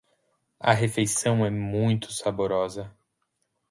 A 0.59 0.73
refeição 0.73 1.45
é 1.45 1.51
muito 1.51 2.11
saborosa. 2.11 2.91